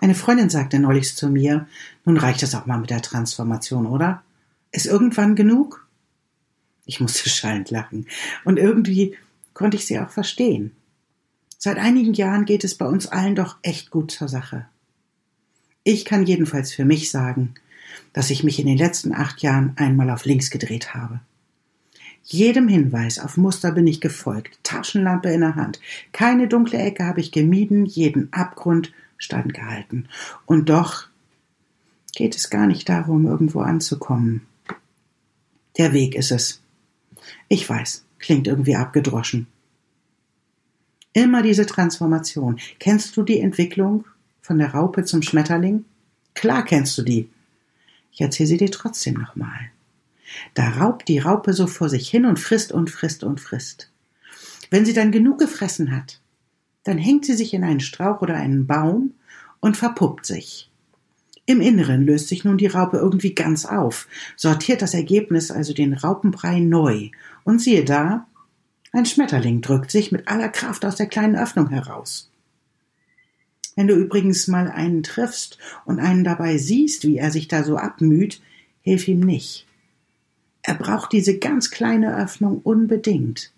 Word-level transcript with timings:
Eine 0.00 0.14
Freundin 0.14 0.50
sagte 0.50 0.78
neulich 0.78 1.14
zu 1.16 1.28
mir, 1.28 1.66
nun 2.04 2.16
reicht 2.16 2.42
es 2.42 2.54
auch 2.54 2.66
mal 2.66 2.78
mit 2.78 2.90
der 2.90 3.02
Transformation, 3.02 3.86
oder? 3.86 4.22
Ist 4.70 4.86
irgendwann 4.86 5.34
genug? 5.34 5.86
Ich 6.84 7.00
musste 7.00 7.28
schallend 7.30 7.70
lachen. 7.70 8.06
Und 8.44 8.58
irgendwie 8.58 9.16
konnte 9.54 9.76
ich 9.76 9.86
sie 9.86 9.98
auch 9.98 10.10
verstehen. 10.10 10.72
Seit 11.58 11.78
einigen 11.78 12.14
Jahren 12.14 12.44
geht 12.44 12.62
es 12.62 12.76
bei 12.76 12.86
uns 12.86 13.08
allen 13.08 13.34
doch 13.34 13.56
echt 13.62 13.90
gut 13.90 14.12
zur 14.12 14.28
Sache. 14.28 14.66
Ich 15.82 16.04
kann 16.04 16.24
jedenfalls 16.24 16.72
für 16.72 16.84
mich 16.84 17.10
sagen, 17.10 17.54
dass 18.12 18.30
ich 18.30 18.44
mich 18.44 18.60
in 18.60 18.66
den 18.66 18.78
letzten 18.78 19.12
acht 19.12 19.42
Jahren 19.42 19.72
einmal 19.76 20.10
auf 20.10 20.24
links 20.24 20.50
gedreht 20.50 20.94
habe. 20.94 21.20
Jedem 22.22 22.68
Hinweis 22.68 23.18
auf 23.18 23.36
Muster 23.36 23.72
bin 23.72 23.86
ich 23.86 24.00
gefolgt, 24.00 24.58
Taschenlampe 24.62 25.30
in 25.30 25.40
der 25.40 25.56
Hand. 25.56 25.80
Keine 26.12 26.46
dunkle 26.46 26.78
Ecke 26.78 27.04
habe 27.04 27.20
ich 27.20 27.32
gemieden, 27.32 27.86
jeden 27.86 28.32
Abgrund 28.32 28.92
standgehalten. 29.18 30.08
Und 30.46 30.68
doch 30.68 31.08
geht 32.14 32.36
es 32.36 32.50
gar 32.50 32.66
nicht 32.66 32.88
darum, 32.88 33.26
irgendwo 33.26 33.60
anzukommen. 33.60 34.46
Der 35.76 35.92
Weg 35.92 36.14
ist 36.14 36.32
es. 36.32 36.62
Ich 37.48 37.68
weiß, 37.68 38.04
klingt 38.18 38.46
irgendwie 38.46 38.76
abgedroschen. 38.76 39.46
Immer 41.12 41.42
diese 41.42 41.66
Transformation. 41.66 42.58
Kennst 42.78 43.16
du 43.16 43.22
die 43.22 43.40
Entwicklung 43.40 44.04
von 44.40 44.58
der 44.58 44.72
Raupe 44.72 45.04
zum 45.04 45.22
Schmetterling? 45.22 45.84
Klar 46.34 46.64
kennst 46.64 46.96
du 46.98 47.02
die. 47.02 47.28
Ich 48.12 48.20
erzähle 48.20 48.48
sie 48.48 48.56
dir 48.56 48.70
trotzdem 48.70 49.14
nochmal. 49.14 49.70
Da 50.54 50.68
raubt 50.70 51.08
die 51.08 51.18
Raupe 51.18 51.52
so 51.52 51.66
vor 51.66 51.88
sich 51.88 52.08
hin 52.08 52.26
und 52.26 52.38
frisst 52.38 52.72
und 52.72 52.90
frisst 52.90 53.24
und 53.24 53.40
frisst. 53.40 53.90
Wenn 54.70 54.84
sie 54.84 54.92
dann 54.92 55.12
genug 55.12 55.38
gefressen 55.38 55.90
hat, 55.90 56.20
dann 56.84 56.98
hängt 56.98 57.24
sie 57.24 57.34
sich 57.34 57.54
in 57.54 57.64
einen 57.64 57.80
Strauch 57.80 58.22
oder 58.22 58.34
einen 58.34 58.66
Baum 58.66 59.14
und 59.60 59.76
verpuppt 59.76 60.26
sich. 60.26 60.70
Im 61.46 61.60
Inneren 61.60 62.04
löst 62.04 62.28
sich 62.28 62.44
nun 62.44 62.58
die 62.58 62.66
Raupe 62.66 62.98
irgendwie 62.98 63.34
ganz 63.34 63.64
auf, 63.64 64.06
sortiert 64.36 64.82
das 64.82 64.92
Ergebnis 64.92 65.50
also 65.50 65.72
den 65.72 65.94
Raupenbrei 65.94 66.60
neu 66.60 67.08
und 67.44 67.60
siehe 67.60 67.84
da, 67.84 68.26
ein 68.92 69.06
Schmetterling 69.06 69.60
drückt 69.60 69.90
sich 69.90 70.12
mit 70.12 70.28
aller 70.28 70.48
Kraft 70.48 70.84
aus 70.84 70.96
der 70.96 71.06
kleinen 71.06 71.36
Öffnung 71.36 71.70
heraus. 71.70 72.30
Wenn 73.76 73.86
du 73.86 73.94
übrigens 73.94 74.48
mal 74.48 74.70
einen 74.70 75.02
triffst 75.02 75.56
und 75.84 76.00
einen 76.00 76.24
dabei 76.24 76.58
siehst, 76.58 77.04
wie 77.04 77.16
er 77.16 77.30
sich 77.30 77.48
da 77.48 77.64
so 77.64 77.76
abmüht, 77.76 78.42
hilf 78.80 79.08
ihm 79.08 79.20
nicht. 79.20 79.66
Er 80.62 80.74
braucht 80.74 81.12
diese 81.12 81.38
ganz 81.38 81.70
kleine 81.70 82.16
Öffnung 82.16 82.58
unbedingt, 82.58 83.52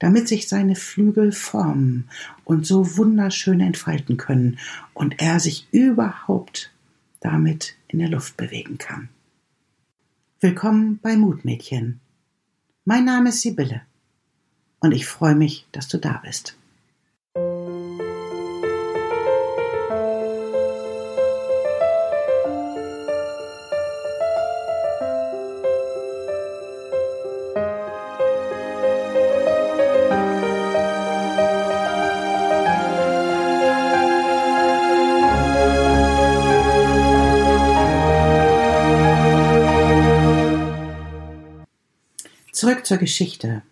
damit 0.00 0.26
sich 0.26 0.48
seine 0.48 0.74
Flügel 0.74 1.30
formen 1.30 2.08
und 2.44 2.66
so 2.66 2.96
wunderschön 2.96 3.60
entfalten 3.60 4.16
können 4.16 4.58
und 4.92 5.20
er 5.20 5.38
sich 5.38 5.68
überhaupt 5.70 6.72
damit 7.20 7.76
in 7.86 8.00
der 8.00 8.08
Luft 8.08 8.36
bewegen 8.36 8.78
kann. 8.78 9.08
Willkommen 10.40 10.98
bei 11.00 11.16
Mutmädchen. 11.16 12.00
Mein 12.84 13.04
Name 13.04 13.28
ist 13.28 13.42
Sibylle 13.42 13.82
und 14.80 14.92
ich 14.92 15.06
freue 15.06 15.34
mich, 15.34 15.66
dass 15.70 15.86
du 15.86 15.98
da 15.98 16.22
bist. 16.24 16.56
Zurück 42.60 42.84
zur 42.84 42.98
Geschichte. 42.98 43.62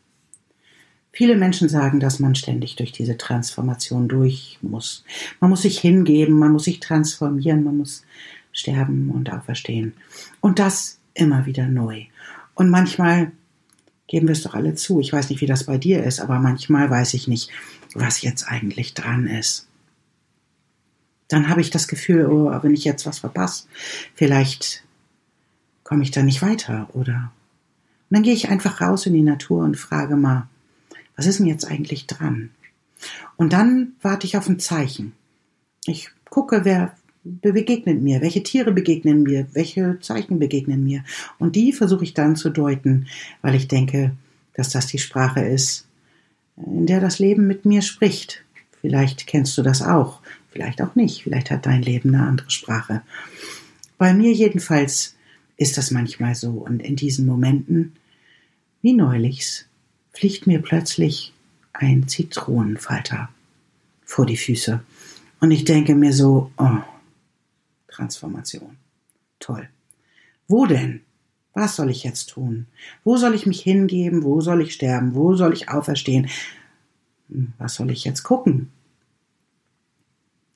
Viele 1.12 1.36
Menschen 1.36 1.68
sagen, 1.68 2.00
dass 2.00 2.20
man 2.20 2.34
ständig 2.34 2.74
durch 2.76 2.90
diese 2.90 3.18
Transformation 3.18 4.08
durch 4.08 4.58
muss. 4.62 5.04
Man 5.40 5.50
muss 5.50 5.60
sich 5.60 5.78
hingeben, 5.78 6.38
man 6.38 6.52
muss 6.52 6.64
sich 6.64 6.80
transformieren, 6.80 7.64
man 7.64 7.76
muss 7.76 8.02
sterben 8.50 9.10
und 9.10 9.30
auferstehen. 9.30 9.92
Und 10.40 10.58
das 10.58 11.00
immer 11.12 11.44
wieder 11.44 11.68
neu. 11.68 12.06
Und 12.54 12.70
manchmal 12.70 13.30
geben 14.06 14.26
wir 14.26 14.32
es 14.32 14.42
doch 14.42 14.54
alle 14.54 14.74
zu. 14.74 15.00
Ich 15.00 15.12
weiß 15.12 15.28
nicht, 15.28 15.42
wie 15.42 15.46
das 15.46 15.64
bei 15.64 15.76
dir 15.76 16.02
ist, 16.02 16.18
aber 16.18 16.38
manchmal 16.38 16.88
weiß 16.88 17.12
ich 17.12 17.28
nicht, 17.28 17.50
was 17.92 18.22
jetzt 18.22 18.44
eigentlich 18.44 18.94
dran 18.94 19.26
ist. 19.26 19.68
Dann 21.28 21.50
habe 21.50 21.60
ich 21.60 21.68
das 21.68 21.88
Gefühl, 21.88 22.24
oh, 22.24 22.50
wenn 22.62 22.72
ich 22.72 22.84
jetzt 22.84 23.04
was 23.04 23.18
verpasse, 23.18 23.66
vielleicht 24.14 24.82
komme 25.84 26.04
ich 26.04 26.10
da 26.10 26.22
nicht 26.22 26.40
weiter, 26.40 26.88
oder? 26.94 27.32
Und 28.10 28.16
dann 28.16 28.22
gehe 28.22 28.34
ich 28.34 28.48
einfach 28.48 28.80
raus 28.80 29.06
in 29.06 29.12
die 29.12 29.22
Natur 29.22 29.64
und 29.64 29.76
frage 29.76 30.16
mal, 30.16 30.48
was 31.16 31.26
ist 31.26 31.40
denn 31.40 31.46
jetzt 31.46 31.66
eigentlich 31.66 32.06
dran? 32.06 32.50
Und 33.36 33.52
dann 33.52 33.92
warte 34.02 34.26
ich 34.26 34.36
auf 34.36 34.48
ein 34.48 34.58
Zeichen. 34.58 35.12
Ich 35.84 36.10
gucke, 36.30 36.64
wer 36.64 36.94
begegnet 37.24 38.00
mir, 38.00 38.20
welche 38.20 38.42
Tiere 38.42 38.72
begegnen 38.72 39.22
mir, 39.22 39.46
welche 39.52 39.98
Zeichen 40.00 40.38
begegnen 40.38 40.84
mir. 40.84 41.04
Und 41.38 41.56
die 41.56 41.72
versuche 41.72 42.04
ich 42.04 42.14
dann 42.14 42.36
zu 42.36 42.50
deuten, 42.50 43.06
weil 43.42 43.54
ich 43.54 43.68
denke, 43.68 44.12
dass 44.54 44.70
das 44.70 44.86
die 44.86 44.98
Sprache 44.98 45.40
ist, 45.40 45.86
in 46.56 46.86
der 46.86 47.00
das 47.00 47.18
Leben 47.18 47.46
mit 47.46 47.64
mir 47.64 47.82
spricht. 47.82 48.44
Vielleicht 48.80 49.26
kennst 49.26 49.58
du 49.58 49.62
das 49.62 49.82
auch, 49.82 50.20
vielleicht 50.50 50.80
auch 50.82 50.94
nicht, 50.94 51.22
vielleicht 51.22 51.50
hat 51.50 51.66
dein 51.66 51.82
Leben 51.82 52.14
eine 52.14 52.26
andere 52.26 52.50
Sprache. 52.50 53.02
Bei 53.98 54.14
mir 54.14 54.32
jedenfalls 54.32 55.16
ist 55.58 55.76
das 55.76 55.90
manchmal 55.90 56.34
so 56.34 56.52
und 56.52 56.80
in 56.80 56.96
diesen 56.96 57.26
Momenten, 57.26 57.96
wie 58.80 58.94
neulichs, 58.94 59.66
fliegt 60.12 60.46
mir 60.46 60.62
plötzlich 60.62 61.34
ein 61.72 62.08
Zitronenfalter 62.08 63.28
vor 64.04 64.24
die 64.24 64.36
Füße. 64.36 64.80
Und 65.40 65.50
ich 65.50 65.64
denke 65.64 65.94
mir 65.94 66.12
so, 66.12 66.50
oh, 66.56 66.78
Transformation. 67.88 68.76
Toll. 69.40 69.68
Wo 70.46 70.66
denn? 70.66 71.02
Was 71.52 71.76
soll 71.76 71.90
ich 71.90 72.04
jetzt 72.04 72.30
tun? 72.30 72.66
Wo 73.04 73.16
soll 73.16 73.34
ich 73.34 73.44
mich 73.44 73.60
hingeben? 73.60 74.22
Wo 74.22 74.40
soll 74.40 74.62
ich 74.62 74.72
sterben? 74.72 75.14
Wo 75.14 75.34
soll 75.34 75.52
ich 75.52 75.68
auferstehen? 75.68 76.28
Hm, 77.28 77.52
was 77.58 77.74
soll 77.74 77.90
ich 77.90 78.04
jetzt 78.04 78.22
gucken? 78.22 78.70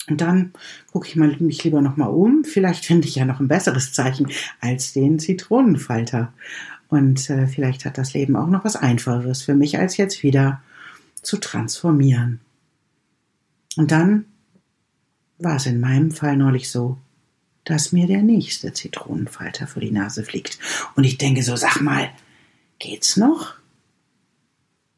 Und 0.08 0.20
dann 0.20 0.52
gucke 0.90 1.06
ich 1.06 1.16
mal, 1.16 1.36
mich 1.38 1.62
lieber 1.62 1.80
nochmal 1.80 2.10
um. 2.10 2.44
Vielleicht 2.44 2.84
finde 2.84 3.06
ich 3.06 3.14
ja 3.14 3.24
noch 3.24 3.40
ein 3.40 3.48
besseres 3.48 3.92
Zeichen 3.92 4.30
als 4.60 4.92
den 4.92 5.18
Zitronenfalter. 5.18 6.32
Und 6.88 7.30
äh, 7.30 7.46
vielleicht 7.46 7.84
hat 7.84 7.98
das 7.98 8.12
Leben 8.12 8.36
auch 8.36 8.48
noch 8.48 8.64
was 8.64 8.76
Einfacheres 8.76 9.42
für 9.42 9.54
mich, 9.54 9.78
als 9.78 9.96
jetzt 9.96 10.22
wieder 10.22 10.62
zu 11.22 11.38
transformieren. 11.38 12.40
Und 13.76 13.90
dann 13.92 14.26
war 15.38 15.56
es 15.56 15.66
in 15.66 15.80
meinem 15.80 16.10
Fall 16.10 16.36
neulich 16.36 16.70
so, 16.70 16.98
dass 17.64 17.92
mir 17.92 18.06
der 18.06 18.22
nächste 18.22 18.72
Zitronenfalter 18.72 19.66
vor 19.66 19.80
die 19.80 19.92
Nase 19.92 20.24
fliegt. 20.24 20.58
Und 20.96 21.04
ich 21.04 21.16
denke 21.16 21.42
so, 21.42 21.54
sag 21.56 21.80
mal, 21.80 22.10
geht's 22.78 23.16
noch? 23.16 23.54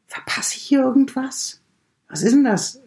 Verpasse 0.07 0.57
ich 0.57 0.63
hier 0.63 0.79
irgendwas? 0.79 1.61
Was 2.09 2.23
ist 2.23 2.33
denn 2.33 2.43
das? 2.43 2.79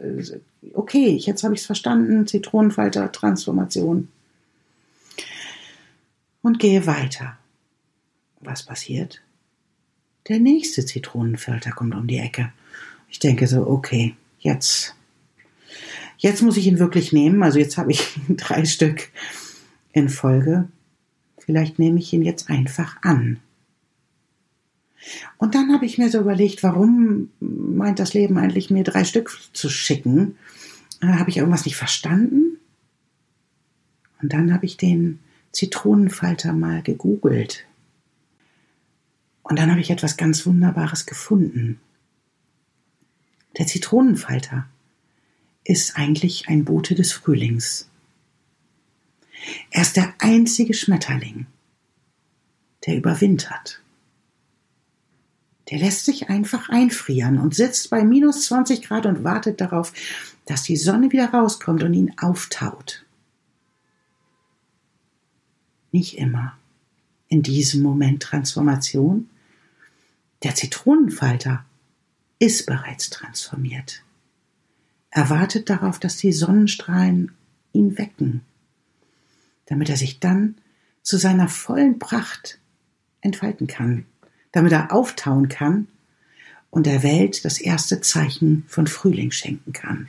Okay, 0.75 1.17
jetzt 1.17 1.45
habe 1.45 1.55
ich 1.55 1.61
es 1.61 1.67
verstanden. 1.67 2.27
Zitronenfalter, 2.27 3.11
Transformation. 3.13 4.09
Und 6.43 6.59
gehe 6.59 6.87
weiter. 6.87 7.39
Was 8.41 8.63
passiert? 8.63 9.21
Der 10.29 10.39
nächste 10.39 10.85
Zitronenfalter 10.85 11.71
kommt 11.71 11.95
um 11.95 12.07
die 12.07 12.19
Ecke. 12.19 12.53
Ich 13.09 13.19
denke 13.19 13.47
so, 13.47 13.67
okay, 13.67 14.15
jetzt. 14.41 14.95
Jetzt 16.19 16.43
muss 16.43 16.57
ich 16.57 16.67
ihn 16.67 16.79
wirklich 16.79 17.13
nehmen. 17.13 17.43
Also 17.43 17.59
jetzt 17.59 17.79
habe 17.79 17.93
ich 17.93 18.19
drei 18.29 18.65
Stück 18.65 19.11
in 19.93 20.09
Folge. 20.09 20.69
Vielleicht 21.39 21.79
nehme 21.79 21.99
ich 21.99 22.13
ihn 22.13 22.23
jetzt 22.23 22.51
einfach 22.51 22.97
an. 23.03 23.41
Und 25.39 25.55
dann 25.55 25.73
habe 25.73 25.87
ich 25.87 25.99
mir 25.99 26.11
so 26.11 26.21
überlegt, 26.21 26.63
warum 26.63 27.31
meint 27.41 27.99
das 27.99 28.15
Leben 28.15 28.39
eigentlich 28.39 28.71
mir 28.71 28.85
drei 28.85 29.05
Stück 29.05 29.39
zu 29.53 29.69
schicken? 29.69 30.37
Äh, 31.01 31.07
habe 31.07 31.31
ich 31.31 31.37
irgendwas 31.37 31.65
nicht 31.65 31.77
verstanden? 31.77 32.59
Und 34.21 34.33
dann 34.33 34.53
habe 34.53 34.67
ich 34.67 34.77
den 34.77 35.21
Zitronenfalter 35.53 36.53
mal 36.53 36.83
gegoogelt. 36.83 37.67
Und 39.43 39.59
dann 39.59 39.71
habe 39.71 39.81
ich 39.81 39.91
etwas 39.91 40.17
ganz 40.17 40.45
Wunderbares 40.45 41.07
gefunden. 41.07 41.81
Der 43.57 43.67
Zitronenfalter 43.67 44.69
ist 45.65 45.97
eigentlich 45.97 46.49
ein 46.49 46.65
Bote 46.65 46.95
des 46.95 47.13
Frühlings. 47.13 47.89
Er 49.71 49.83
ist 49.83 49.97
der 49.97 50.15
einzige 50.19 50.75
Schmetterling, 50.75 51.47
der 52.87 52.97
überwintert. 52.97 53.81
Der 55.71 55.79
lässt 55.79 56.07
sich 56.07 56.31
einfach 56.31 56.69
einfrieren 56.71 57.39
und 57.39 57.55
sitzt 57.55 57.91
bei 57.91 58.05
minus 58.05 58.47
20 58.47 58.83
Grad 58.83 59.07
und 59.07 59.25
wartet 59.25 59.61
darauf, 59.61 59.93
dass 60.47 60.63
die 60.63 60.77
Sonne 60.77 61.13
wieder 61.13 61.31
rauskommt 61.31 61.83
und 61.83 61.93
ihn 61.93 62.15
auftaut. 62.19 63.05
Nicht 65.93 66.17
immer. 66.17 66.57
In 67.29 67.43
diesem 67.43 67.83
Moment 67.83 68.23
Transformation. 68.23 69.29
Der 70.43 70.55
Zitronenfalter 70.55 71.65
ist 72.39 72.67
bereits 72.67 73.11
transformiert. 73.11 74.03
Er 75.11 75.29
wartet 75.31 75.69
darauf, 75.69 75.99
dass 75.99 76.17
die 76.17 76.33
Sonnenstrahlen 76.33 77.33
ihn 77.73 77.99
wecken, 77.99 78.43
damit 79.67 79.91
er 79.91 79.97
sich 79.97 80.21
dann 80.21 80.57
zu 81.03 81.19
seiner 81.19 81.49
vollen 81.49 81.99
Pracht 81.99 82.59
entfalten 83.21 83.67
kann, 83.67 84.07
damit 84.59 84.73
er 84.73 84.93
auftauen 84.93 85.49
kann 85.49 85.87
und 86.71 86.87
der 86.87 87.05
Welt 87.05 87.45
das 87.45 87.61
erste 87.61 88.01
Zeichen 88.01 88.65
von 88.67 88.89
Frühling 88.89 89.31
schenken 89.31 89.73
kann. 89.73 90.09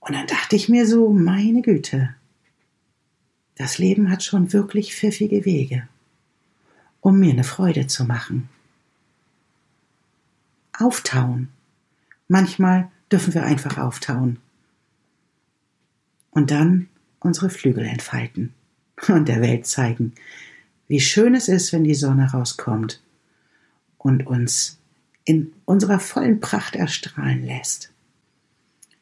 Und 0.00 0.14
dann 0.14 0.26
dachte 0.26 0.54
ich 0.54 0.68
mir 0.68 0.86
so, 0.86 1.14
meine 1.14 1.62
Güte, 1.62 2.14
das 3.54 3.78
Leben 3.78 4.10
hat 4.10 4.22
schon 4.22 4.52
wirklich 4.52 4.94
pfiffige 4.94 5.46
Wege, 5.46 5.88
um 7.00 7.18
mir 7.18 7.32
eine 7.32 7.42
Freude 7.42 7.86
zu 7.86 8.04
machen. 8.04 8.50
Auftauen. 10.78 11.48
Manchmal 12.28 12.90
dürfen 13.10 13.32
wir 13.32 13.44
einfach 13.44 13.78
auftauen. 13.78 14.40
Und 16.32 16.50
dann 16.50 16.90
unsere 17.18 17.48
Flügel 17.48 17.86
entfalten 17.86 18.52
und 19.08 19.26
der 19.26 19.40
Welt 19.40 19.66
zeigen, 19.66 20.12
wie 20.88 21.00
schön 21.00 21.34
es 21.34 21.48
ist, 21.48 21.72
wenn 21.72 21.84
die 21.84 21.94
Sonne 21.94 22.30
rauskommt 22.30 23.00
und 23.98 24.26
uns 24.26 24.78
in 25.24 25.52
unserer 25.64 25.98
vollen 25.98 26.40
Pracht 26.40 26.76
erstrahlen 26.76 27.44
lässt. 27.44 27.90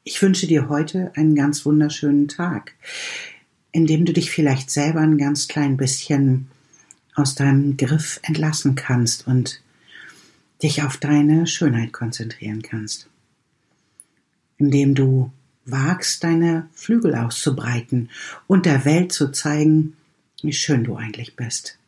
Ich 0.03 0.21
wünsche 0.21 0.47
dir 0.47 0.69
heute 0.69 1.13
einen 1.15 1.35
ganz 1.35 1.65
wunderschönen 1.65 2.29
Tag, 2.29 2.75
in 3.73 3.87
dem 3.87 4.05
du 4.05 4.13
dich 4.13 4.31
vielleicht 4.31 4.71
selber 4.71 5.01
ein 5.01 5.19
ganz 5.19 5.49
klein 5.49 5.77
bisschen 5.77 6.49
aus 7.15 7.35
deinem 7.35 7.77
Griff 7.77 8.21
entlassen 8.23 8.75
kannst 8.75 9.27
und 9.27 9.61
dich 10.63 10.83
auf 10.83 10.97
deine 10.97 11.47
Schönheit 11.47 11.93
konzentrieren 11.93 12.63
kannst. 12.63 13.09
Indem 14.59 14.95
du 14.95 15.31
wagst, 15.67 16.25
deine 16.25 16.69
Flügel 16.73 17.15
auszubreiten 17.15 18.11
und 18.47 18.67
der 18.67 18.85
Welt 18.85 19.13
zu 19.13 19.33
zeigen, 19.33 19.97
wie 20.45 20.53
schön 20.53 20.85
du 20.85 20.97
eigentlich 20.97 21.37
bist. 21.37 21.79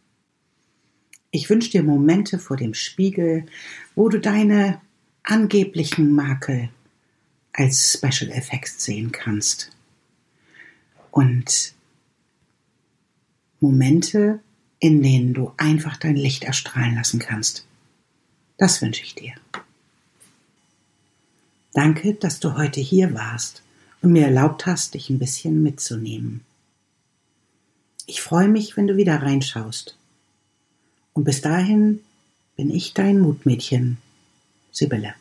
Ich 1.31 1.50
wünsche 1.50 1.70
dir 1.70 1.82
Momente 1.82 2.38
vor 2.38 2.56
dem 2.56 2.75
Spiegel, 2.75 3.47
wo 3.94 4.08
du 4.08 4.19
deine 4.19 4.81
angeblichen 5.23 6.12
Makel 6.14 6.70
als 7.53 7.93
Special 7.93 8.31
Effects 8.31 8.85
sehen 8.85 9.12
kannst. 9.12 9.70
Und 11.11 11.75
Momente, 13.61 14.41
in 14.79 15.02
denen 15.02 15.35
du 15.35 15.52
einfach 15.56 15.97
dein 15.97 16.17
Licht 16.17 16.44
erstrahlen 16.44 16.94
lassen 16.94 17.19
kannst. 17.19 17.67
Das 18.59 18.82
wünsche 18.82 19.02
ich 19.02 19.14
dir. 19.14 19.35
Danke, 21.73 22.14
dass 22.14 22.41
du 22.41 22.56
heute 22.56 22.81
hier 22.81 23.12
warst 23.14 23.62
und 24.00 24.12
mir 24.12 24.26
erlaubt 24.26 24.67
hast, 24.67 24.94
dich 24.94 25.11
ein 25.11 25.19
bisschen 25.19 25.62
mitzunehmen. 25.62 26.43
Ich 28.06 28.20
freue 28.20 28.49
mich, 28.49 28.76
wenn 28.76 28.87
du 28.87 28.97
wieder 28.97 29.20
reinschaust. 29.20 29.97
Und 31.12 31.25
bis 31.25 31.41
dahin 31.41 32.00
bin 32.56 32.70
ich 32.70 32.94
dein 32.94 33.19
Mutmädchen, 33.19 33.99
Sibylle. 34.70 35.14